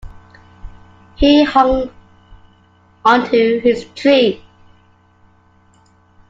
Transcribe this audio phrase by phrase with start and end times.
[1.15, 1.91] He hung
[3.05, 4.43] on to his tree.